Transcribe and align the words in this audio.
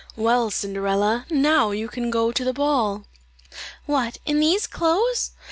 "Well, 0.15 0.49
Cinderella, 0.49 1.27
now 1.29 1.69
you 1.69 1.87
can 1.87 2.09
go 2.09 2.31
to 2.31 2.43
the 2.43 2.53
ball." 2.53 3.03
"What, 3.85 4.17
in 4.25 4.39
these 4.39 4.65
clothes?" 4.65 5.29